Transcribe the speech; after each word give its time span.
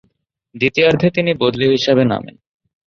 দ্বিতীয়ার্ধে 0.55 1.07
তিনি 1.11 1.31
বদলি 1.41 1.65
হিসেবে 1.67 2.03
নামেন। 2.05 2.35